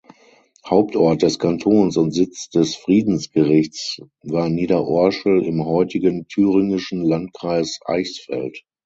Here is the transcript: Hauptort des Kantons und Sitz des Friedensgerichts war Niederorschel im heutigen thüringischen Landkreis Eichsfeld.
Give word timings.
Hauptort 0.65 1.21
des 1.21 1.37
Kantons 1.37 1.95
und 1.95 2.09
Sitz 2.11 2.49
des 2.49 2.75
Friedensgerichts 2.75 3.99
war 4.23 4.49
Niederorschel 4.49 5.43
im 5.45 5.63
heutigen 5.63 6.25
thüringischen 6.27 7.03
Landkreis 7.03 7.77
Eichsfeld. 7.85 8.63